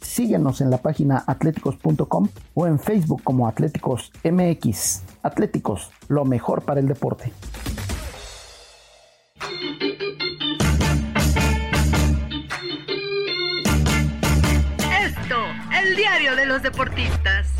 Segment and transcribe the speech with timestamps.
[0.00, 5.02] Síguenos en la página atléticos.com o en Facebook como Atléticos MX.
[5.22, 7.32] Atléticos, lo mejor para el deporte.
[15.02, 15.36] Esto,
[15.82, 17.55] el diario de los deportistas.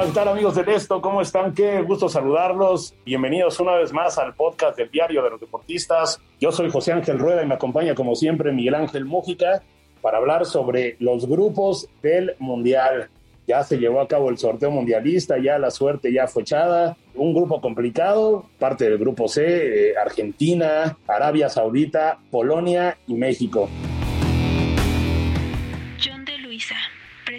[0.00, 1.02] Hola, ¿qué amigos de esto?
[1.02, 1.52] ¿Cómo están?
[1.52, 2.94] Qué gusto saludarlos.
[3.04, 6.18] Bienvenidos una vez más al podcast del Diario de los Deportistas.
[6.40, 9.62] Yo soy José Ángel Rueda y me acompaña como siempre Miguel Ángel Mújica
[10.00, 13.10] para hablar sobre los grupos del Mundial.
[13.46, 16.96] Ya se llevó a cabo el sorteo mundialista, ya la suerte ya fue echada.
[17.14, 23.68] Un grupo complicado, parte del grupo C, eh, Argentina, Arabia Saudita, Polonia y México.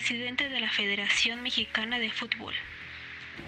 [0.01, 2.55] Presidente de la Federación Mexicana de Fútbol.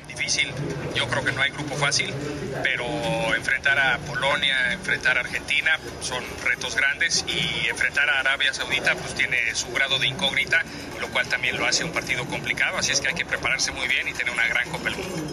[0.08, 0.52] Difícil,
[0.94, 2.14] yo creo que no hay grupo fácil,
[2.62, 2.86] pero
[3.36, 9.16] enfrentar a Polonia, enfrentar a Argentina son retos grandes y enfrentar a Arabia Saudita pues
[9.16, 10.62] tiene su grado de incógnita,
[11.02, 13.88] lo cual también lo hace un partido complicado, así es que hay que prepararse muy
[13.88, 15.23] bien y tener una gran Copa del Mundo.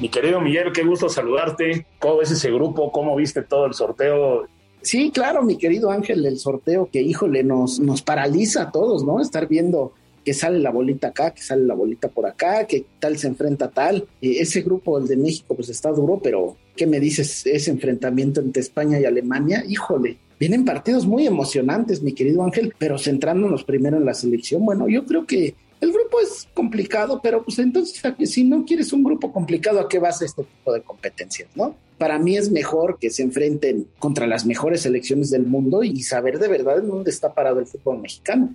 [0.00, 1.86] Mi querido Miguel, qué gusto saludarte.
[2.00, 2.90] ¿Cómo ves ese grupo?
[2.90, 4.48] ¿Cómo viste todo el sorteo?
[4.82, 9.20] Sí, claro, mi querido Ángel, el sorteo que, híjole, nos, nos paraliza a todos, ¿no?
[9.20, 9.92] Estar viendo
[10.24, 13.70] que sale la bolita acá, que sale la bolita por acá, que tal se enfrenta
[13.70, 14.06] tal.
[14.20, 18.40] Eh, ese grupo, el de México, pues está duro, pero ¿qué me dices ese enfrentamiento
[18.40, 19.64] entre España y Alemania?
[19.66, 24.88] Híjole, vienen partidos muy emocionantes, mi querido Ángel, pero centrándonos primero en la selección, bueno,
[24.88, 29.32] yo creo que el grupo es complicado, pero pues entonces si no quieres un grupo
[29.32, 31.74] complicado, ¿a qué vas a este tipo de competencias, no?
[31.98, 36.38] Para mí es mejor que se enfrenten contra las mejores selecciones del mundo y saber
[36.38, 38.54] de verdad en dónde está parado el fútbol mexicano.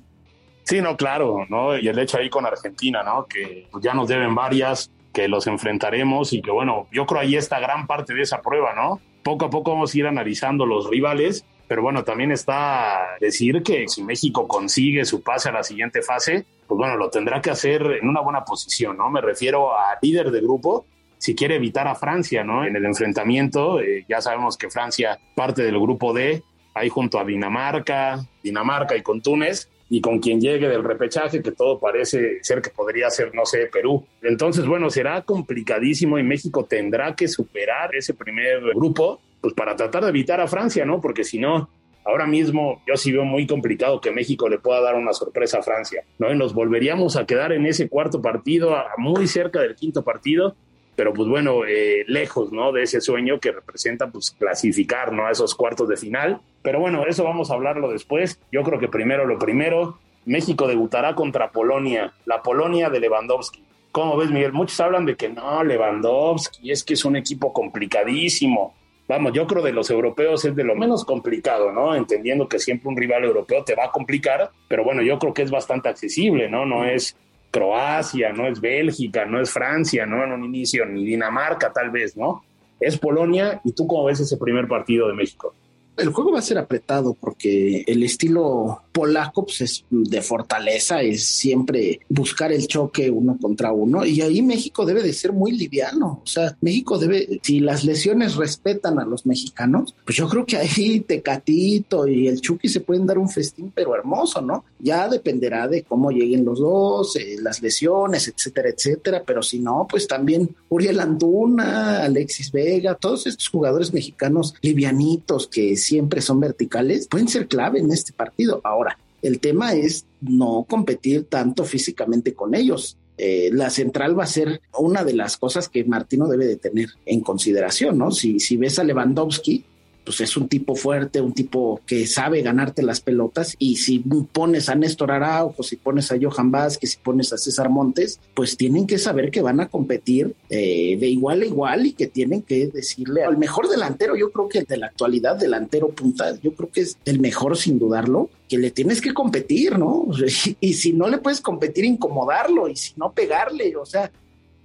[0.64, 1.78] Sí, no, claro, ¿no?
[1.78, 3.26] Y el hecho ahí con Argentina, ¿no?
[3.26, 7.60] Que ya nos deben varias, que los enfrentaremos y que bueno, yo creo ahí está
[7.60, 9.00] gran parte de esa prueba, ¿no?
[9.24, 13.88] Poco a poco vamos a ir analizando los rivales, pero bueno, también está decir que
[13.88, 17.82] si México consigue su pase a la siguiente fase, pues bueno, lo tendrá que hacer
[18.02, 19.10] en una buena posición, ¿no?
[19.10, 20.86] Me refiero a líder de grupo,
[21.24, 22.66] si quiere evitar a Francia, ¿no?
[22.66, 27.24] En el enfrentamiento, eh, ya sabemos que Francia parte del grupo D, ahí junto a
[27.24, 32.62] Dinamarca, Dinamarca y con Túnez, y con quien llegue del repechaje, que todo parece ser
[32.62, 34.06] que podría ser, no sé, Perú.
[34.22, 40.04] Entonces, bueno, será complicadísimo y México tendrá que superar ese primer grupo, pues para tratar
[40.04, 41.00] de evitar a Francia, ¿no?
[41.00, 41.70] Porque si no,
[42.04, 45.64] ahora mismo yo sí veo muy complicado que México le pueda dar una sorpresa a
[45.64, 46.30] Francia, ¿no?
[46.34, 50.58] Y nos volveríamos a quedar en ese cuarto partido, muy cerca del quinto partido,
[50.96, 52.72] pero pues bueno, eh, lejos, ¿no?
[52.72, 55.28] De ese sueño que representa pues clasificar, ¿no?
[55.28, 56.42] A esos cuartos de final.
[56.62, 58.40] Pero bueno, eso vamos a hablarlo después.
[58.52, 63.64] Yo creo que primero lo primero, México debutará contra Polonia, la Polonia de Lewandowski.
[63.92, 64.54] ¿Cómo ves, Miguel?
[64.54, 68.74] Muchos hablan de que no, Lewandowski, es que es un equipo complicadísimo.
[69.08, 71.94] Vamos, yo creo de los europeos es de lo menos complicado, ¿no?
[71.94, 75.42] Entendiendo que siempre un rival europeo te va a complicar, pero bueno, yo creo que
[75.42, 76.66] es bastante accesible, ¿no?
[76.66, 77.18] No es
[77.54, 80.24] Croacia, no es Bélgica, no es Francia, ¿no?
[80.24, 82.44] En un inicio, ni Dinamarca tal vez, ¿no?
[82.80, 85.54] Es Polonia y tú cómo ves ese primer partido de México.
[85.98, 91.26] El juego va a ser apretado porque el estilo polaco pues, es de fortaleza, es
[91.26, 96.22] siempre buscar el choque uno contra uno y ahí México debe de ser muy liviano.
[96.24, 100.58] O sea, México debe, si las lesiones respetan a los mexicanos, pues yo creo que
[100.58, 104.66] ahí Tecatito y el Chucky se pueden dar un festín, pero hermoso, ¿no?
[104.80, 109.24] Ya dependerá de cómo lleguen los dos, eh, las lesiones, etcétera, etcétera.
[109.26, 115.76] Pero si no, pues también Uriel Antuna, Alexis Vega, todos estos jugadores mexicanos livianitos que
[115.84, 118.62] siempre son verticales, pueden ser clave en este partido.
[118.64, 122.98] Ahora, el tema es no competir tanto físicamente con ellos.
[123.18, 126.90] Eh, la central va a ser una de las cosas que Martino debe de tener
[127.06, 128.12] en consideración, ¿no?
[128.12, 129.64] Si, si ves a Lewandowski,
[130.04, 134.70] pues es un tipo fuerte, un tipo que sabe ganarte las pelotas y si pones
[134.70, 138.88] a Néstor Araujo, si pones a Johan Vázquez, si pones a César Montes, pues tienen
[138.88, 142.68] que saber que van a competir eh, de igual a igual y que tienen que
[142.68, 146.70] decirle al mejor delantero, yo creo que el de la actualidad, delantero punta, yo creo
[146.70, 150.06] que es el mejor sin dudarlo, que le tienes que competir, ¿no?
[150.60, 154.12] Y si no le puedes competir, incomodarlo y si no pegarle, o sea,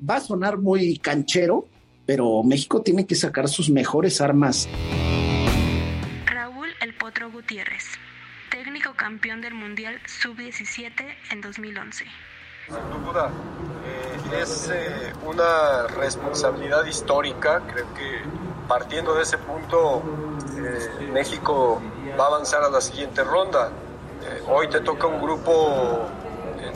[0.09, 1.67] va a sonar muy canchero,
[2.07, 4.69] pero México tiene que sacar sus mejores armas.
[7.09, 7.87] Potro Gutiérrez,
[8.51, 10.93] técnico campeón del Mundial Sub-17
[11.31, 12.05] en 2011.
[12.67, 13.31] Sin duda,
[13.87, 17.63] eh, es eh, una responsabilidad histórica.
[17.73, 18.21] Creo que
[18.69, 20.03] partiendo de ese punto,
[20.59, 21.81] eh, México
[22.21, 23.71] va a avanzar a la siguiente ronda.
[24.47, 26.11] hoy te toca un grupo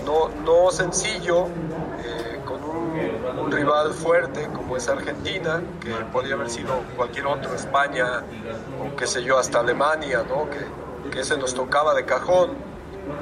[0.07, 1.49] no, no sencillo,
[3.53, 8.23] un, rival fuerte como es Argentina, que podría haber sido cualquier otro, España
[8.81, 10.49] o qué sé yo, hasta Alemania, ¿no?
[10.51, 12.51] que, que ese nos tocaba de cajón,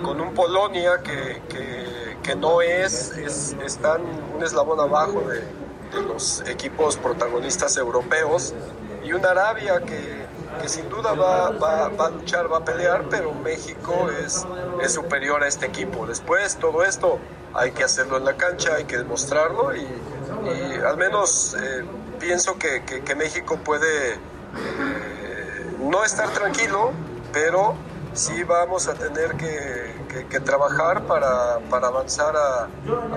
[0.02, 4.02] con un Polonia que, que que no es, es están
[4.34, 8.54] un eslabón abajo de, de, los equipos protagonistas europeos
[9.02, 10.26] y una Arabia que,
[10.60, 14.46] que sin duda va, va, va, a luchar, va a pelear, pero México es,
[14.82, 16.06] es superior a este equipo.
[16.06, 17.18] Después todo esto
[17.54, 19.86] hay que hacerlo en la cancha, hay que demostrarlo y,
[20.44, 21.84] y al menos eh,
[22.18, 24.18] pienso que, que, México puede eh,
[25.80, 26.92] no estar tranquilo,
[27.32, 27.74] pero
[28.14, 32.68] sí vamos a tener que, que, que trabajar para, para avanzar a,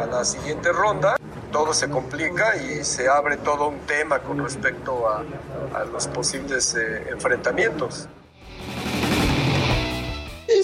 [0.02, 1.16] a, la siguiente ronda.
[1.52, 5.24] Todo se complica y se abre todo un tema con respecto a,
[5.74, 8.08] a los posibles eh, enfrentamientos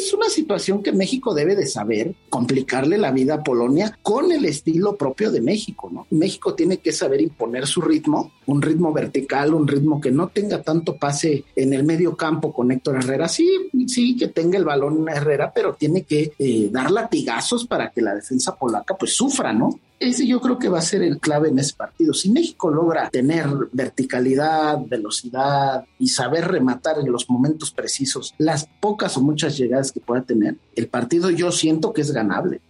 [0.09, 4.45] es una situación que México debe de saber, complicarle la vida a Polonia con el
[4.45, 6.07] estilo propio de México, ¿no?
[6.09, 10.63] México tiene que saber imponer su ritmo, un ritmo vertical, un ritmo que no tenga
[10.63, 13.27] tanto pase en el medio campo con Héctor Herrera.
[13.27, 18.01] Sí, sí, que tenga el balón Herrera, pero tiene que eh, dar latigazos para que
[18.01, 19.79] la defensa polaca pues sufra, ¿no?
[19.99, 22.13] Ese yo creo que va a ser el clave en ese partido.
[22.13, 29.17] Si México logra tener verticalidad, velocidad y saber rematar en los momentos precisos las pocas
[29.17, 32.61] o muchas llegadas que pueda tener, el partido yo siento que es ganable.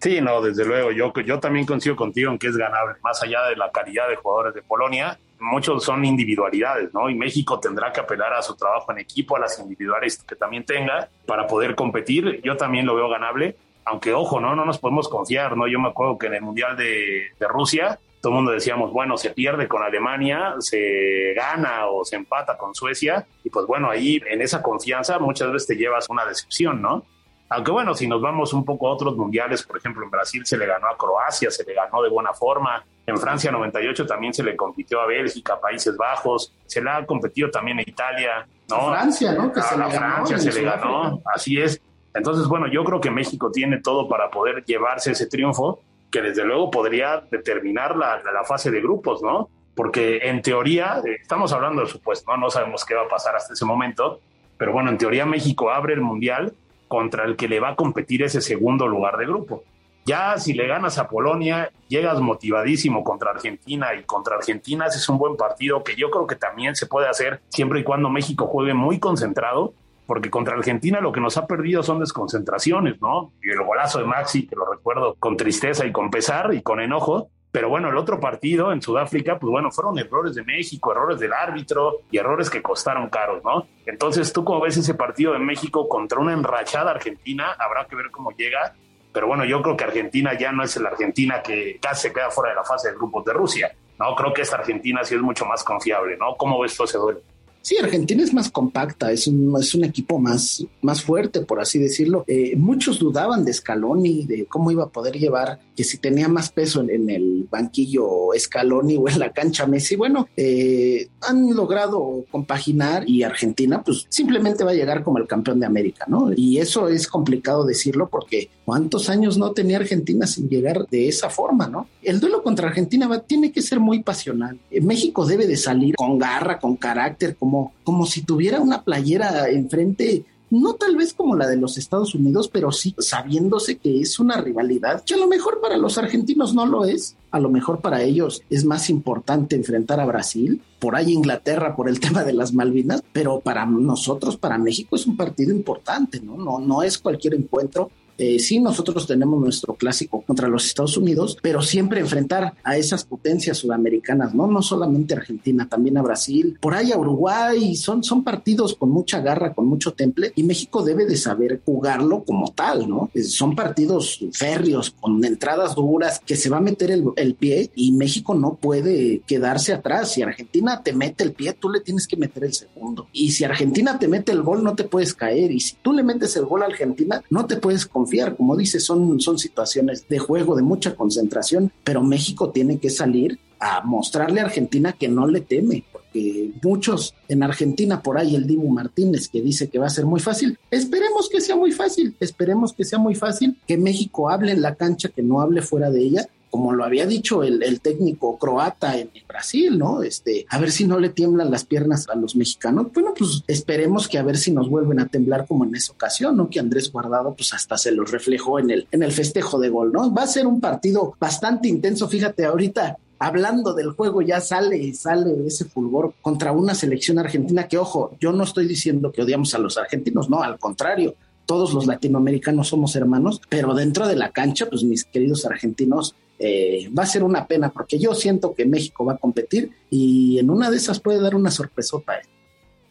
[0.00, 3.46] Sí, no, desde luego, yo, yo también coincido contigo en que es ganable, más allá
[3.48, 7.08] de la calidad de jugadores de Polonia, muchos son individualidades, ¿no?
[7.08, 10.64] Y México tendrá que apelar a su trabajo en equipo, a las individuales que también
[10.64, 12.40] tenga para poder competir.
[12.44, 13.56] Yo también lo veo ganable
[13.88, 14.54] aunque ojo, ¿no?
[14.54, 15.66] No nos podemos confiar, ¿no?
[15.66, 19.16] Yo me acuerdo que en el Mundial de, de Rusia, todo el mundo decíamos, bueno,
[19.16, 24.20] se pierde con Alemania, se gana o se empata con Suecia, y pues bueno, ahí
[24.28, 27.04] en esa confianza muchas veces te llevas una decepción, ¿no?
[27.50, 30.58] Aunque bueno, si nos vamos un poco a otros mundiales, por ejemplo, en Brasil se
[30.58, 34.42] le ganó a Croacia, se le ganó de buena forma, en Francia 98 también se
[34.42, 38.90] le compitió a Bélgica, Países Bajos, se le ha competido también a Italia, ¿no?
[38.90, 39.50] Francia, ¿no?
[39.50, 41.80] Que a, se a le ganó Francia se le ganó, así es.
[42.18, 45.80] Entonces, bueno, yo creo que México tiene todo para poder llevarse ese triunfo,
[46.10, 49.48] que desde luego podría determinar la, fase de grupos, ¿no?
[49.76, 52.38] Porque en teoría, eh, estamos hablando de supuesto, ¿no?
[52.38, 54.20] No sabemos qué va a pasar hasta ese momento,
[54.56, 56.54] pero bueno, en teoría México abre el Mundial
[56.88, 59.62] contra el que le va a competir ese segundo lugar de grupo.
[60.04, 65.18] Ya si le ganas a Polonia, llegas motivadísimo contra Argentina y contra Argentina es un
[65.18, 68.74] buen partido que yo creo que también se puede hacer siempre y cuando México juegue
[68.74, 69.74] muy concentrado
[70.08, 73.34] porque contra Argentina lo que nos ha perdido son desconcentraciones, ¿no?
[73.42, 76.80] Y el golazo de Maxi, que lo recuerdo con tristeza y con pesar y con
[76.80, 81.20] enojo, pero bueno, el otro partido en Sudáfrica, pues bueno, fueron errores de México, errores
[81.20, 83.66] del árbitro y errores que costaron caros, ¿no?
[83.84, 88.10] Entonces, tú como ves ese partido de México contra una enrachada Argentina, habrá que ver
[88.10, 88.74] cómo llega,
[89.12, 92.30] pero bueno, yo creo que Argentina ya no es la Argentina que casi se queda
[92.30, 94.14] fuera de la fase de grupos de Rusia, ¿no?
[94.14, 96.34] Creo que esta Argentina sí es mucho más confiable, ¿no?
[96.38, 97.20] ¿Cómo ves todo ese duelo?
[97.62, 101.78] Sí, Argentina es más compacta, es un, es un equipo más, más fuerte, por así
[101.78, 102.24] decirlo.
[102.26, 106.50] Eh, muchos dudaban de Scaloni, de cómo iba a poder llevar, que si tenía más
[106.50, 109.96] peso en, el banquillo Scaloni o en la cancha Messi.
[109.96, 115.60] Bueno, eh, han logrado compaginar y Argentina pues simplemente va a llegar como el campeón
[115.60, 116.30] de América, ¿no?
[116.34, 121.30] Y eso es complicado decirlo porque cuántos años no tenía Argentina sin llegar de esa
[121.30, 121.86] forma, ¿no?
[122.02, 124.58] El duelo contra Argentina va, tiene que ser muy pasional.
[124.70, 129.48] Eh, México debe de salir con garra, con carácter, como como, si tuviera una playera
[129.48, 134.18] enfrente, no tal vez como la de los Estados Unidos, pero sí sabiéndose que es
[134.18, 137.80] una rivalidad que a lo mejor para los argentinos no lo es, a lo mejor
[137.80, 142.34] para ellos es más importante enfrentar a Brasil, por ahí Inglaterra por el tema de
[142.34, 146.36] las Malvinas, pero para nosotros, para México es un partido importante, ¿no?
[146.36, 151.38] No, no es cualquier encuentro eh, sí, nosotros tenemos nuestro clásico contra los Estados Unidos,
[151.40, 154.48] pero siempre enfrentar a esas potencias sudamericanas, ¿no?
[154.48, 159.20] No solamente Argentina, también a Brasil, por ahí a Uruguay, son, son partidos con mucha
[159.20, 163.10] garra, con mucho temple, y México debe de saber jugarlo como tal, ¿no?
[163.14, 167.70] Eh, son partidos férreos, con entradas duras, que se va a meter el, el pie,
[167.76, 170.10] y México no puede quedarse atrás.
[170.12, 173.06] Si Argentina te mete el pie, tú le tienes que meter el segundo.
[173.12, 175.52] Y si Argentina te mete el gol, no te puedes caer.
[175.52, 178.07] Y si tú le metes el gol a Argentina, no te puedes confiar.
[178.36, 183.38] Como dice, son, son situaciones de juego, de mucha concentración, pero México tiene que salir
[183.60, 188.34] a mostrarle a Argentina que no le teme, porque que muchos en Argentina, por ahí
[188.34, 190.58] el Dibu Martínez que dice que va a ser muy fácil.
[190.70, 194.74] Esperemos que sea muy fácil, esperemos que sea muy fácil, que México hable en la
[194.74, 199.10] cancha, que no hable fuera de ella como lo había dicho el, técnico croata en
[199.28, 200.02] Brasil, ¿no?
[200.02, 202.88] Este, a ver si no le tiemblan las piernas a los mexicanos.
[202.92, 206.36] Bueno, pues esperemos que a ver si nos vuelven a temblar como en esa ocasión,
[206.36, 206.50] ¿no?
[206.50, 209.92] Que Andrés Guardado, pues hasta se los reflejó en el, en el festejo de gol,
[209.92, 210.12] ¿no?
[210.12, 212.08] Va a ser un partido bastante intenso.
[212.08, 217.68] Fíjate, ahorita hablando del juego ya sale y sale ese fulgor contra una selección argentina
[217.68, 221.14] que, ojo, yo no estoy diciendo que odiamos a los argentinos, no, al contrario,
[221.48, 226.88] todos los latinoamericanos somos hermanos, pero dentro de la cancha, pues mis queridos argentinos, eh,
[226.96, 230.50] va a ser una pena porque yo siento que México va a competir y en
[230.50, 232.16] una de esas puede dar una sorpresota.
[232.18, 232.22] ¿eh?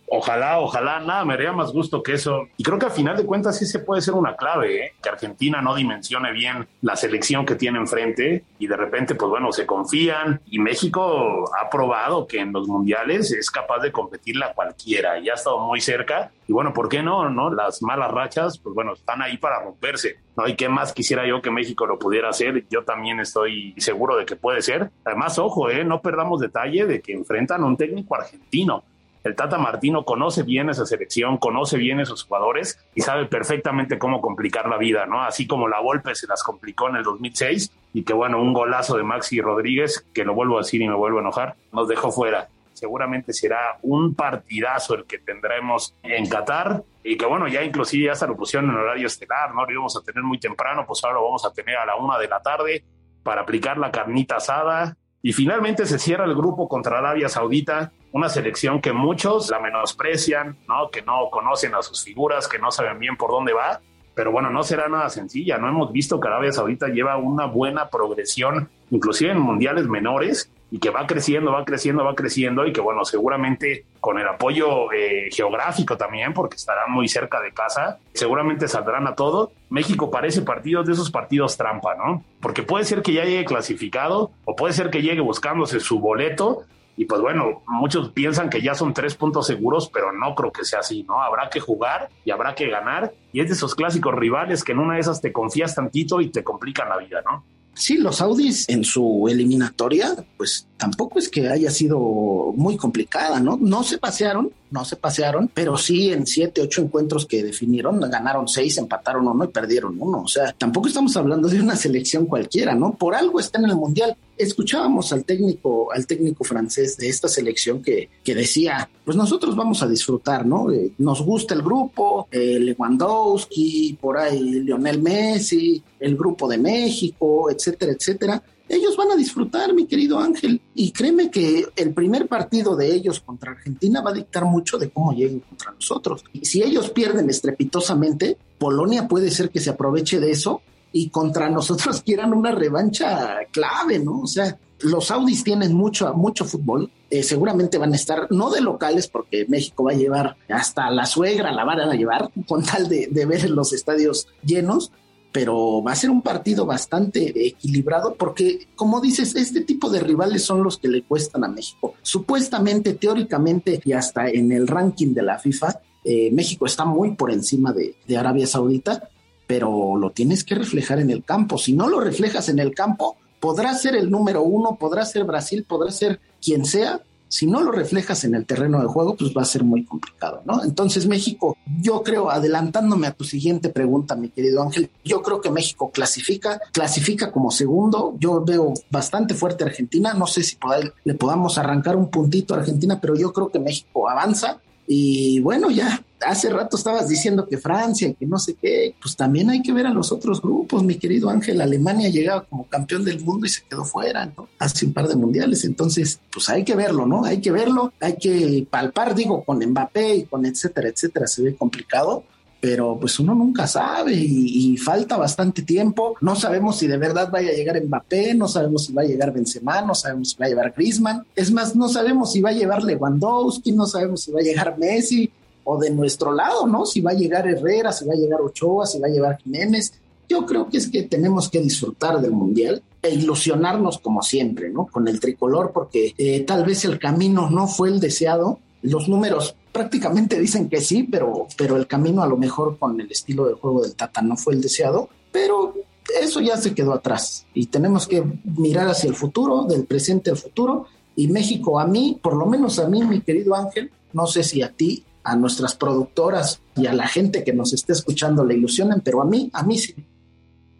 [0.10, 2.48] Ojalá, ojalá, nada, me haría más gusto que eso.
[2.56, 4.94] Y creo que al final de cuentas sí se puede ser una clave, ¿eh?
[5.04, 9.52] que Argentina no dimensione bien la selección que tiene enfrente y de repente, pues bueno,
[9.52, 10.40] se confían.
[10.46, 15.30] Y México ha probado que en los mundiales es capaz de competirla a cualquiera y
[15.30, 16.32] ha estado muy cerca.
[16.48, 17.30] Y bueno, ¿por qué no?
[17.30, 17.54] no?
[17.54, 20.20] Las malas rachas, pues bueno, están ahí para romperse.
[20.38, 20.48] ¿no?
[20.48, 22.66] ¿Y qué más quisiera yo que México lo pudiera hacer?
[22.70, 24.90] Yo también estoy seguro de que puede ser.
[25.04, 25.84] Además, ojo, ¿eh?
[25.84, 28.86] no perdamos detalle de que enfrentan a un técnico argentino
[29.28, 34.22] el Tata Martino conoce bien esa selección, conoce bien esos jugadores y sabe perfectamente cómo
[34.22, 35.22] complicar la vida, ¿no?
[35.22, 38.98] Así como la Volpe se las complicó en el 2006 y que bueno, un golazo
[38.98, 42.12] de Maxi Rodríguez, que lo vuelvo a decir y me vuelvo a enojar, nos dejó
[42.12, 42.48] fuera.
[42.74, 48.16] Seguramente será un partidazo el que tendremos en Qatar y que bueno, ya inclusive ya
[48.16, 49.66] se lo pusieron en horario estelar, ¿no?
[49.66, 52.18] Lo íbamos a tener muy temprano, pues ahora lo vamos a tener a la una
[52.18, 52.84] de la tarde
[53.24, 54.96] para aplicar la carnita asada.
[55.22, 60.58] Y finalmente se cierra el grupo contra Arabia Saudita, una selección que muchos la menosprecian,
[60.68, 60.90] ¿no?
[60.90, 63.82] que no conocen a sus figuras, que no saben bien por dónde va,
[64.16, 67.90] pero bueno, no será nada sencilla, no hemos visto que Arabia Saudita lleva una buena
[67.90, 72.82] progresión, inclusive en mundiales menores, y que va creciendo, va creciendo, va creciendo y que
[72.82, 78.68] bueno, seguramente con el apoyo eh, geográfico también, porque estarán muy cerca de casa, seguramente
[78.68, 79.52] saldrán a todo.
[79.70, 82.24] México parece partido de esos partidos trampa, ¿no?
[82.42, 86.64] Porque puede ser que ya llegue clasificado o puede ser que llegue buscándose su boleto
[86.98, 90.66] y pues bueno, muchos piensan que ya son tres puntos seguros, pero no creo que
[90.66, 91.22] sea así, ¿no?
[91.22, 93.14] Habrá que jugar y habrá que ganar.
[93.32, 96.30] Y es de esos clásicos rivales que en una de esas te confías tantito y
[96.30, 97.46] te complican la vida, ¿no?
[97.76, 103.56] Sí, los Saudis en su eliminatoria, pues tampoco es que haya sido muy complicada, ¿no?
[103.62, 108.48] No se pasearon, no se pasearon, pero sí en siete, ocho encuentros que definieron, ganaron
[108.48, 110.24] seis, empataron uno y perdieron uno.
[110.24, 112.96] O sea, tampoco estamos hablando de una selección cualquiera, ¿no?
[112.96, 114.18] Por algo está en el Mundial.
[114.38, 119.82] Escuchábamos al técnico, al técnico francés de esta selección que, que decía, pues nosotros vamos
[119.82, 120.72] a disfrutar, ¿no?
[120.72, 127.50] Eh, nos gusta el grupo, eh, Lewandowski, por ahí Lionel Messi, el grupo de México,
[127.50, 128.44] etcétera, etcétera.
[128.70, 133.22] Ellos van a disfrutar, mi querido Ángel, y créeme que el primer partido de ellos
[133.22, 136.24] contra Argentina va a dictar mucho de cómo lleguen contra nosotros.
[136.34, 141.50] Y si ellos pierden estrepitosamente, Polonia puede ser que se aproveche de eso y contra
[141.50, 144.22] nosotros quieran una revancha clave, ¿no?
[144.22, 148.62] O sea, los Saudis tienen mucho, mucho fútbol, eh, seguramente van a estar, no de
[148.62, 152.88] locales, porque México va a llevar hasta la suegra, la van a llevar con tal
[152.88, 154.92] de, ver los estadios llenos,
[155.32, 160.44] pero va a ser un partido bastante equilibrado porque, como dices, este tipo de rivales
[160.44, 161.96] son los que le cuestan a México.
[162.02, 167.32] Supuestamente, teóricamente y hasta en el ranking de la FIFA, eh, México está muy por
[167.32, 169.10] encima de Arabia Saudita,
[169.48, 171.58] pero lo tienes que reflejar en el campo.
[171.58, 175.66] Si no lo reflejas en el campo, podrá ser el número uno, podrá ser Brasil,
[175.68, 179.42] podrá ser quien sea, si no lo reflejas en el terreno de juego, pues va
[179.42, 180.64] a ser muy complicado, ¿no?
[180.64, 185.52] Entonces México, yo creo, adelantándome a tu siguiente pregunta, mi querido Ángel, yo creo que
[185.52, 190.58] México clasifica, clasifica como segundo, yo veo bastante fuerte a Argentina, no sé si
[191.04, 195.70] le podamos arrancar un puntito a Argentina, pero yo creo que México avanza y bueno,
[195.70, 199.74] ya hace rato estabas diciendo que Francia, que no sé qué, pues también hay que
[199.74, 201.62] ver a los otros grupos, mi querido Ángel.
[201.62, 204.48] Alemania llegaba como campeón del mundo y se quedó fuera, ¿no?
[204.60, 205.64] Hace un par de mundiales.
[205.66, 207.26] Entonces, pues hay que verlo, ¿no?
[207.26, 211.56] Hay que verlo, hay que palpar, digo, con Mbappé y con etcétera, etcétera, se ve
[211.56, 212.24] complicado
[212.60, 216.16] pero pues uno nunca sabe y, falta bastante tiempo.
[216.22, 219.32] No sabemos si de verdad vaya a llegar Mbappé, no sabemos si va a llegar
[219.32, 221.26] Benzema, no sabemos si va a llegar Griezmann.
[221.36, 224.78] Es más, no sabemos si va a llegar Lewandowski, no sabemos si va a llegar
[224.78, 225.32] Messi
[225.70, 226.86] o de nuestro lado, ¿no?
[226.86, 229.94] Si va a llegar Herrera, si va a llegar Ochoa, si va a llegar Jiménez.
[230.30, 234.88] Yo creo que es que tenemos que disfrutar del Mundial e ilusionarnos como siempre, ¿no?
[234.88, 239.56] Con el tricolor, porque eh, tal vez el camino no fue el deseado, los números
[239.74, 243.56] prácticamente dicen que sí, pero, pero el camino a lo mejor con el estilo de
[243.56, 245.74] juego del Tata no fue el deseado, pero
[246.22, 250.38] eso ya se quedó atrás y tenemos que mirar hacia el futuro, del presente al
[250.38, 254.44] futuro Y México, a mí, por lo menos a mí, mi querido Ángel, no sé
[254.44, 258.56] si a ti, a nuestras productoras y a la gente que nos esté escuchando le
[258.56, 259.94] ilusionen, pero a mí, a mí sí.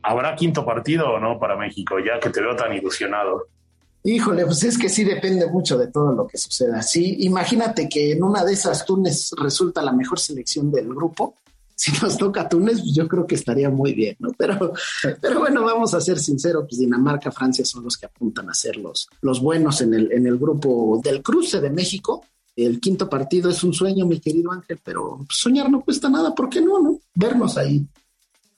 [0.02, 3.48] ¿Habrá quinto partido o no para México, ya que te veo tan ilusionado?
[4.04, 6.82] Híjole, pues es que sí depende mucho de todo lo que suceda.
[6.82, 11.36] Sí, imagínate que en una de esas Túnez resulta la mejor selección del grupo.
[11.80, 14.32] Si nos toca Túnez, pues yo creo que estaría muy bien, ¿no?
[14.36, 14.74] Pero,
[15.22, 18.78] pero bueno, vamos a ser sinceros, pues Dinamarca, Francia son los que apuntan a ser
[18.78, 22.26] los, los buenos en el, en el grupo del cruce de México.
[22.58, 26.50] El quinto partido es un sueño, mi querido Ángel, pero soñar no cuesta nada, ¿por
[26.50, 27.00] qué no, no?
[27.14, 27.86] Vernos ahí.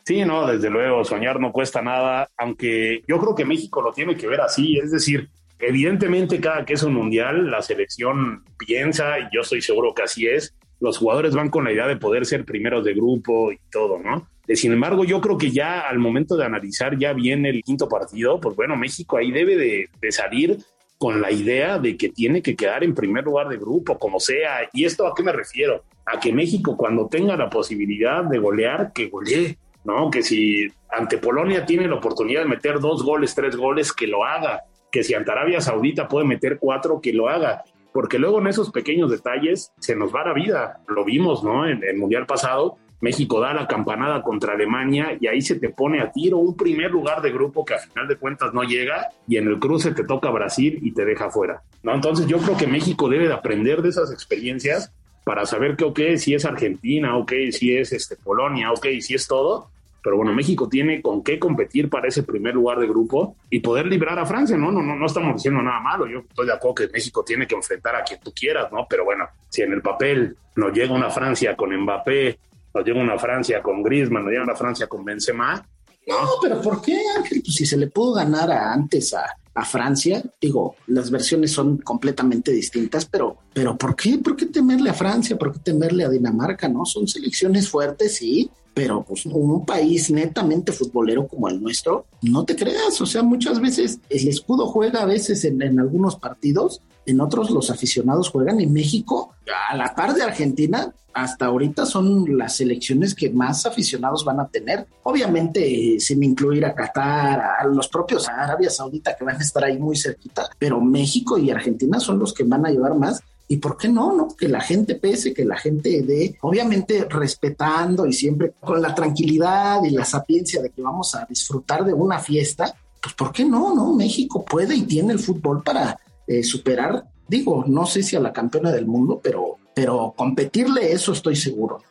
[0.05, 4.15] Sí, no, desde luego, soñar no cuesta nada, aunque yo creo que México lo tiene
[4.15, 5.29] que ver así, es decir,
[5.59, 10.27] evidentemente cada que es un mundial, la selección piensa, y yo estoy seguro que así
[10.27, 13.99] es, los jugadores van con la idea de poder ser primeros de grupo y todo,
[13.99, 14.29] ¿no?
[14.47, 17.89] Eh, sin embargo, yo creo que ya al momento de analizar ya bien el quinto
[17.89, 20.57] partido, pues bueno, México ahí debe de, de salir
[20.99, 24.69] con la idea de que tiene que quedar en primer lugar de grupo, como sea.
[24.73, 25.83] ¿Y esto a qué me refiero?
[26.05, 30.09] A que México cuando tenga la posibilidad de golear, que golee ¿no?
[30.09, 34.25] Que si ante Polonia tiene la oportunidad de meter dos goles, tres goles, que lo
[34.25, 34.63] haga.
[34.91, 37.63] Que si ante Arabia Saudita puede meter cuatro, que lo haga.
[37.93, 40.81] Porque luego en esos pequeños detalles se nos va la vida.
[40.87, 41.67] Lo vimos, ¿no?
[41.67, 46.01] En el Mundial pasado, México da la campanada contra Alemania y ahí se te pone
[46.01, 49.37] a tiro un primer lugar de grupo que a final de cuentas no llega y
[49.37, 51.93] en el cruce te toca Brasil y te deja fuera, ¿no?
[51.93, 54.91] Entonces yo creo que México debe de aprender de esas experiencias
[55.23, 59.27] para saber que, ok, si es Argentina, ok, si es este, Polonia, ok, si es
[59.27, 59.69] todo,
[60.03, 63.85] pero bueno, México tiene con qué competir para ese primer lugar de grupo y poder
[63.85, 64.71] librar a Francia, ¿no?
[64.71, 66.07] No, no, no estamos diciendo nada malo.
[66.07, 68.87] Yo estoy de acuerdo que México tiene que enfrentar a quien tú quieras, ¿no?
[68.89, 72.39] Pero bueno, si en el papel nos llega una Francia con Mbappé,
[72.73, 75.65] nos llega una Francia con Griezmann, nos llega una Francia con Benzema.
[76.07, 77.41] No, no pero ¿por qué, Ángel?
[77.43, 80.23] Pues si se le pudo ganar a, antes a, a Francia.
[80.39, 84.17] Digo, las versiones son completamente distintas, pero, pero ¿por qué?
[84.17, 85.37] ¿Por qué temerle a Francia?
[85.37, 86.67] ¿Por qué temerle a Dinamarca?
[86.67, 92.45] No, son selecciones fuertes, sí, pero pues un país netamente futbolero como el nuestro, no
[92.45, 96.81] te creas, o sea, muchas veces el escudo juega a veces en, en algunos partidos,
[97.05, 99.33] en otros los aficionados juegan en México,
[99.69, 104.47] a la par de Argentina, hasta ahorita son las selecciones que más aficionados van a
[104.47, 104.87] tener.
[105.03, 109.77] Obviamente, sin incluir a Qatar, a los propios Arabia Saudita que van a estar ahí
[109.77, 113.21] muy cerquita, pero México y Argentina son los que van a llevar más.
[113.49, 114.15] ¿Y por qué no?
[114.15, 114.29] no?
[114.37, 119.83] Que la gente pese, que la gente dé, obviamente respetando y siempre con la tranquilidad
[119.83, 123.75] y la sapiencia de que vamos a disfrutar de una fiesta, pues ¿por qué no?
[123.75, 123.93] no?
[123.93, 128.31] México puede y tiene el fútbol para eh, superar, digo, no sé si a la
[128.31, 131.81] campeona del mundo, pero pero competirle eso estoy seguro.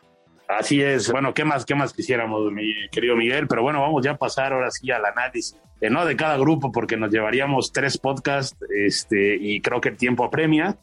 [0.47, 1.11] Así es.
[1.11, 3.47] Bueno, ¿qué más, qué más quisiéramos, mi querido Miguel?
[3.47, 6.71] Pero bueno, vamos ya a pasar ahora sí al análisis, eh, no de cada grupo,
[6.71, 10.77] porque nos llevaríamos tres podcasts, este, y creo que el tiempo apremia.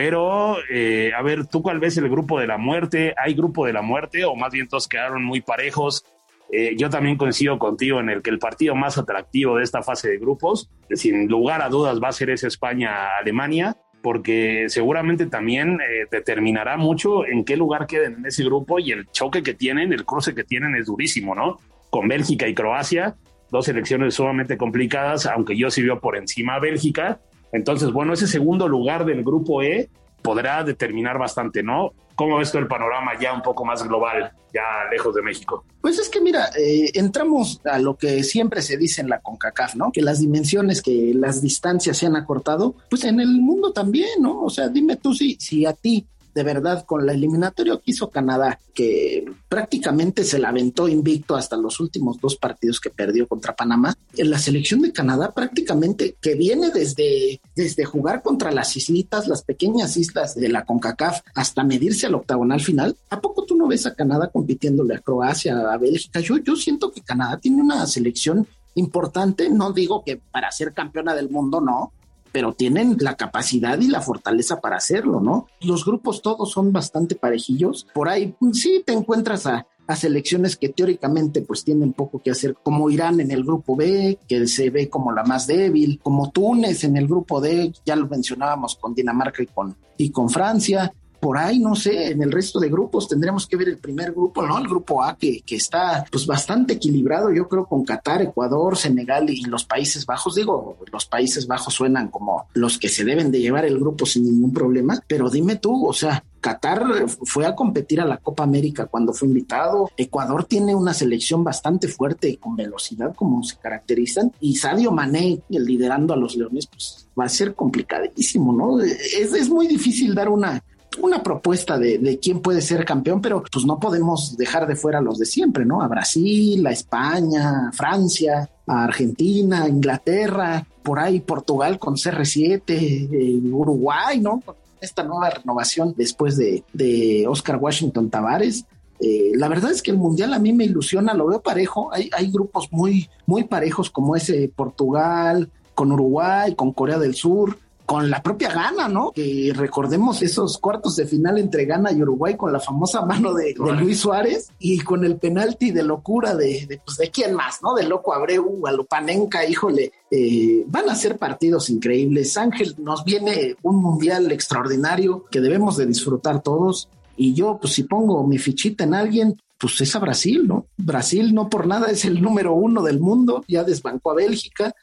[0.00, 3.16] Pero, eh, a ver, ¿tú cuál ves el grupo de la muerte?
[3.20, 6.04] ¿Hay grupo de la muerte o más bien todos quedaron muy parejos?
[6.52, 10.08] Eh, yo también coincido contigo en el que el partido más atractivo de esta fase
[10.08, 16.06] de grupos, sin lugar a dudas, va a ser ese España-Alemania porque seguramente también eh,
[16.08, 20.04] determinará mucho en qué lugar queden en ese grupo y el choque que tienen, el
[20.04, 21.58] cruce que tienen es durísimo, ¿no?
[21.90, 23.16] Con Bélgica y Croacia,
[23.50, 27.20] dos elecciones sumamente complicadas, aunque yo sí por encima a Bélgica.
[27.52, 29.88] Entonces, bueno, ese segundo lugar del grupo E
[30.22, 31.92] podrá determinar bastante, ¿no?
[32.14, 35.64] ¿Cómo ves tú el panorama ya un poco más global, ya lejos de México?
[35.80, 39.76] Pues es que mira, eh, entramos a lo que siempre se dice en la CONCACAF,
[39.76, 39.92] ¿no?
[39.92, 44.42] Que las dimensiones, que las distancias se han acortado, pues en el mundo también, ¿no?
[44.42, 48.10] O sea, dime tú si, si a ti de verdad con la eliminatoria que hizo
[48.10, 53.56] Canadá, que prácticamente se la aventó invicto hasta los últimos dos partidos que perdió contra
[53.56, 59.28] Panamá, en la selección de Canadá prácticamente que viene desde, desde jugar contra las islitas,
[59.28, 63.66] las pequeñas islas de la CONCACAF, hasta medirse al octagonal final, ¿a poco tú no
[63.66, 66.20] ves a Canadá compitiéndole a Croacia, a Bélgica?
[66.20, 71.14] Yo, yo siento que Canadá tiene una selección importante, no digo que para ser campeona
[71.14, 71.92] del mundo, no,
[72.32, 75.46] pero tienen la capacidad y la fortaleza para hacerlo, ¿no?
[75.60, 77.86] Los grupos todos son bastante parejillos.
[77.94, 82.54] Por ahí sí te encuentras a, a selecciones que teóricamente pues tienen poco que hacer,
[82.62, 86.84] como Irán en el grupo B, que se ve como la más débil, como Túnez
[86.84, 90.92] en el grupo D, ya lo mencionábamos con Dinamarca y con, y con Francia.
[91.20, 94.46] Por ahí, no sé, en el resto de grupos tendremos que ver el primer grupo,
[94.46, 94.58] ¿no?
[94.58, 99.28] El grupo A que, que está pues bastante equilibrado, yo creo, con Qatar, Ecuador, Senegal
[99.30, 100.34] y los Países Bajos.
[100.34, 104.24] Digo, los Países Bajos suenan como los que se deben de llevar el grupo sin
[104.24, 108.86] ningún problema, pero dime tú, o sea, Qatar fue a competir a la Copa América
[108.86, 109.90] cuando fue invitado.
[109.96, 114.32] Ecuador tiene una selección bastante fuerte y con velocidad como se caracterizan.
[114.40, 118.80] Y Sadio Mané liderando a los Leones, pues va a ser complicadísimo, ¿no?
[118.80, 120.62] Es, es muy difícil dar una,
[121.00, 125.02] una propuesta de, quién puede ser campeón, pero pues no podemos dejar de fuera a
[125.02, 125.82] los de siempre, ¿no?
[125.82, 133.40] A Brasil, a España, a Francia, a Argentina, Inglaterra, por ahí Portugal con CR7, eh,
[133.52, 134.42] Uruguay, ¿no?
[134.80, 138.64] Esta nueva renovación después de, de Oscar Washington Tavares.
[139.00, 141.92] Eh, la verdad es que el mundial a mí me ilusiona, lo veo parejo.
[141.92, 147.56] Hay, hay grupos muy, muy parejos como ese Portugal, con Uruguay, con Corea del Sur
[147.88, 149.12] con la propia Gana, ¿no?
[149.12, 153.54] Que recordemos esos cuartos de final entre Ghana y Uruguay con la famosa mano de,
[153.80, 157.72] Luis Suárez y con el penalti de locura de, de, pues, de quién más, ¿no?
[157.72, 162.36] De Loco Abreu, Lupanenka, híjole, eh, van a ser partidos increíbles.
[162.36, 166.90] Ángel, nos viene un mundial extraordinario que debemos de disfrutar todos.
[167.16, 170.66] Y yo, pues si pongo mi fichita en alguien, pues es a Brasil, ¿no?
[170.76, 174.74] Brasil no por nada es el número uno del mundo, ya desbancó a Bélgica,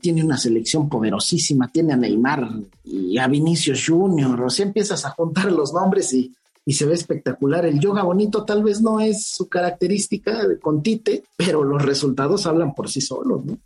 [0.00, 2.48] tiene una selección poderosísima, tiene a Neymar
[2.84, 6.32] y a Vinicius Junior, o sea, empiezas a juntar los nombres y,
[6.64, 7.66] y se ve espectacular.
[7.66, 12.74] El yoga bonito tal vez no es su característica con Tite, pero los resultados hablan
[12.74, 13.58] por sí solos, ¿no?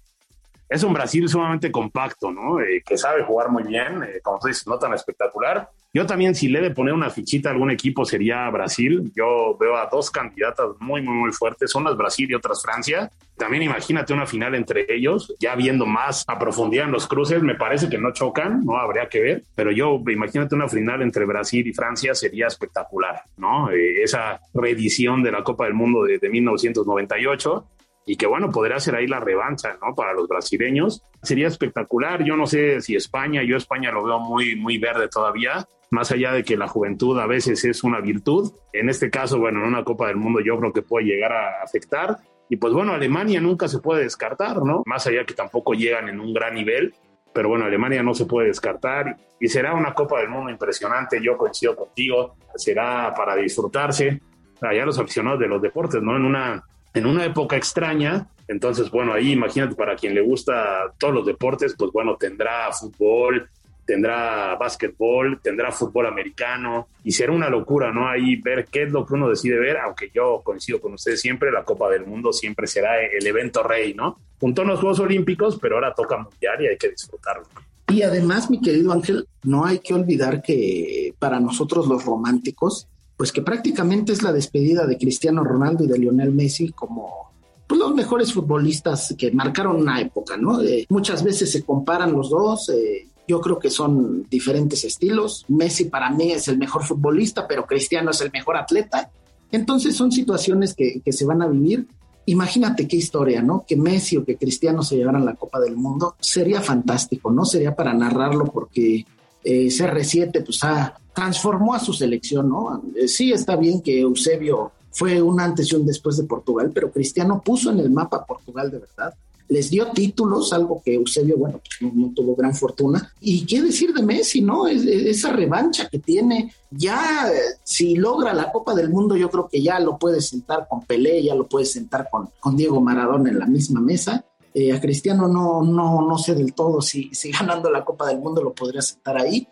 [0.69, 2.61] Es un Brasil sumamente compacto, ¿no?
[2.61, 6.35] Eh, que sabe jugar muy bien, eh, como tú dices, no tan espectacular, yo también,
[6.35, 9.11] si le de poner una fichita a algún equipo, sería Brasil.
[9.17, 11.75] Yo veo a dos candidatas muy, muy, muy fuertes.
[11.75, 13.11] Unas Brasil y otras Francia.
[13.37, 17.43] También imagínate una final entre ellos, ya viendo más a profundidad en los cruces.
[17.43, 19.43] Me parece que no chocan, no habría que ver.
[19.55, 23.71] Pero yo, imagínate una final entre Brasil y Francia, sería espectacular, ¿no?
[23.71, 27.67] Eh, esa reedición de la Copa del Mundo de, de 1998
[28.09, 29.95] y que bueno, podría ser ahí la revancha, ¿no?
[29.95, 31.05] Para los brasileños.
[31.23, 32.25] Sería espectacular.
[32.25, 36.33] Yo no sé si España, yo España lo veo muy, muy verde todavía, más allá
[36.33, 38.51] de que la juventud a veces es una virtud.
[38.73, 41.63] En este caso, bueno, en una Copa del Mundo yo creo que puede llegar a
[41.63, 42.17] afectar.
[42.49, 44.83] Y pues bueno, Alemania nunca se puede descartar, ¿no?
[44.87, 46.95] Más allá que tampoco llegan en un gran nivel,
[47.35, 51.37] pero bueno, Alemania no se puede descartar y será una Copa del Mundo impresionante, yo
[51.37, 54.23] coincido contigo, será para disfrutarse,
[54.63, 56.17] allá los aficionados de los deportes, ¿no?
[56.17, 58.29] En una en una época extraña.
[58.47, 63.49] Entonces, bueno, ahí imagínate para quien le gusta todos los deportes, pues bueno, tendrá fútbol,
[63.89, 68.07] tendrá básquetbol, tendrá fútbol americano y será una locura, ¿no?
[68.07, 71.51] Ahí ver qué es lo que uno decide ver, aunque yo coincido con ustedes siempre,
[71.51, 74.19] la Copa del Mundo siempre será el evento rey, ¿no?
[74.39, 77.45] Junto a los Juegos Olímpicos, pero ahora toca mundial y hay que disfrutarlo.
[77.91, 83.33] Y además, mi querido Ángel, no hay que olvidar que para nosotros los románticos, pues
[83.33, 87.33] que prácticamente es la despedida de Cristiano Ronaldo y de Lionel Messi como
[87.67, 90.63] pues, los mejores futbolistas que marcaron una época, ¿no?
[90.63, 95.45] Eh, muchas veces se comparan los dos, eh, yo creo que son diferentes estilos.
[95.49, 99.11] Messi para mí es el mejor futbolista, pero Cristiano es el mejor atleta.
[99.51, 101.89] Entonces son situaciones que, que se van a vivir.
[102.27, 103.65] Imagínate qué historia, ¿no?
[103.67, 106.15] Que Messi o que Cristiano se llevaran la Copa del Mundo.
[106.21, 107.45] Sería fantástico, ¿no?
[107.45, 109.05] Sería para narrarlo porque
[109.45, 112.83] eh, CR7 pues ha, transformó a su selección, ¿no?
[112.95, 116.91] Eh, sí está bien que Eusebio fue un antes y un después de Portugal, pero
[116.91, 119.15] Cristiano puso en el mapa Portugal de verdad.
[119.49, 123.13] Les dio títulos, algo que Eusebio, bueno, pues no, tuvo gran fortuna.
[123.21, 124.67] Y qué decir de Messi, ¿no?
[124.67, 127.27] esa revancha que tiene, ya
[127.65, 131.23] si logra la Copa del Mundo, yo creo que ya lo puede sentar con Pelé,
[131.23, 134.25] ya lo puede sentar con, con Diego Maradona en la misma mesa.
[134.61, 138.19] Eh, a Cristiano no, no, no sé del todo si, si ganando la Copa del
[138.19, 139.47] Mundo lo podría sentar ahí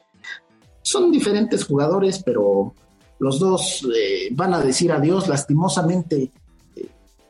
[0.87, 2.73] son diferentes jugadores, pero
[3.19, 5.27] los dos eh, van a decir adiós.
[5.27, 6.31] Lastimosamente,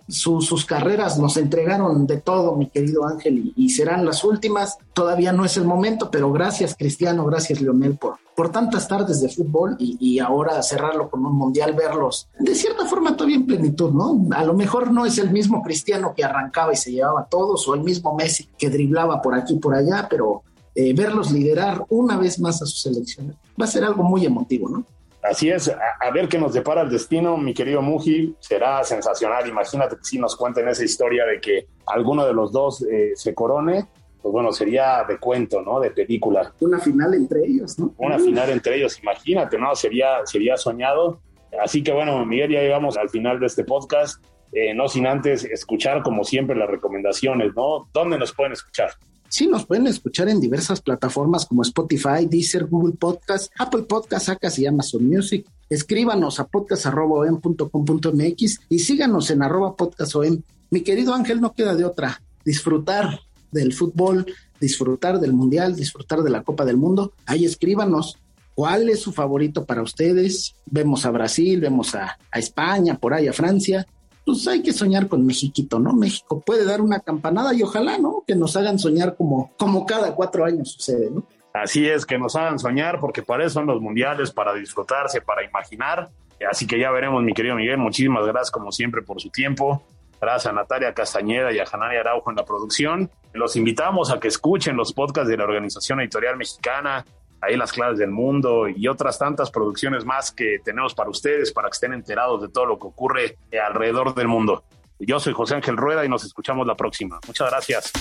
[0.09, 4.79] sus carreras nos entregaron de todo, mi querido Ángel, y, serán las últimas.
[4.93, 9.29] Todavía no es el momento, pero gracias Cristiano, gracias Leonel por, por tantas tardes de
[9.29, 13.91] fútbol y, y, ahora cerrarlo con un mundial, verlos de cierta forma todavía en plenitud,
[13.93, 14.29] ¿no?
[14.37, 17.67] A lo mejor no es el mismo Cristiano que arrancaba y se llevaba a todos,
[17.69, 20.43] o el mismo Messi que driblaba por aquí y por allá, pero
[20.75, 23.35] eh, verlos liderar una vez más a sus selecciones.
[23.61, 24.85] Va a ser algo muy emotivo, ¿no?
[25.29, 29.49] Así es, a, ver qué nos depara el destino, mi querido Muji, será sensacional.
[29.49, 33.35] Imagínate que si nos cuenten esa historia de que alguno de los dos eh, se
[33.35, 33.87] corone,
[34.23, 35.81] pues bueno, sería de cuento, ¿no?
[35.81, 36.53] De película.
[36.61, 37.95] Una final entre ellos, ¿no?
[37.99, 39.75] Una final entre ellos, imagínate, ¿no?
[39.75, 41.21] Sería, sería soñado.
[41.61, 44.25] Así que bueno, Miguel, ya llegamos al final de este podcast.
[44.53, 47.89] Eh, no sin antes escuchar, como siempre, las recomendaciones, ¿no?
[47.93, 48.91] ¿Dónde nos pueden escuchar?
[49.29, 54.59] Sí, nos pueden escuchar en diversas plataformas como Spotify, Deezer, Google Podcast, Apple Podcast, Acas
[54.59, 55.47] y Amazon Music.
[55.69, 60.43] Escríbanos a podcast.com.mx y síganos en arroba podcastom.
[60.71, 62.23] Mi querido Ángel, no queda de otra.
[62.45, 63.19] Disfrutar
[63.51, 64.27] del fútbol,
[64.61, 67.13] disfrutar del Mundial, disfrutar de la Copa del Mundo.
[67.27, 68.19] Ahí escríbanos
[68.55, 70.55] cuál es su favorito para ustedes.
[70.67, 73.89] Vemos a Brasil, vemos a, a España, por ahí a Francia
[74.27, 75.93] pues hay que soñar con Mexiquito, ¿no?
[75.93, 78.25] México puede dar una campanada y ojalá, ¿no?
[78.27, 81.25] Que nos hagan soñar como, como cada cuatro años sucede, ¿no?
[81.55, 85.45] Así es, que nos hagan soñar, porque para eso son los mundiales, para disfrutarse, para
[85.45, 86.11] imaginar.
[86.51, 87.79] Así que ya veremos, mi querido Miguel.
[87.79, 89.81] Muchísimas gracias, como siempre, por su tiempo.
[90.21, 93.09] Gracias a Natalia Castañeda y a Janari Araujo en la producción.
[93.33, 97.07] Los invitamos a que escuchen los podcasts de la Organización Editorial Mexicana,
[97.41, 101.69] ahí las claves del mundo y otras tantas producciones más que tenemos para ustedes, para
[101.69, 104.65] que estén enterados de todo lo que ocurre alrededor del mundo.
[104.99, 107.21] Yo soy José Ángel Rueda y nos escuchamos la próxima.
[107.27, 107.93] Muchas gracias.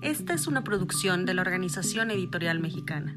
[0.00, 3.16] Esta es una producción de la Organización Editorial Mexicana.